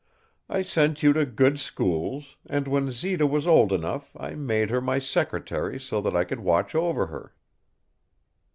I 0.49 0.63
sent 0.63 1.03
you 1.03 1.13
to 1.13 1.27
good 1.27 1.59
schools, 1.59 2.35
and 2.47 2.67
when 2.67 2.89
Zita 2.89 3.27
was 3.27 3.45
old 3.45 3.71
enough 3.71 4.15
I 4.19 4.33
made 4.33 4.71
her 4.71 4.81
my 4.81 4.97
secretary 4.97 5.79
so 5.79 6.01
that 6.01 6.15
I 6.15 6.23
could 6.23 6.39
watch 6.39 6.73
over 6.73 7.05
her. 7.05 7.35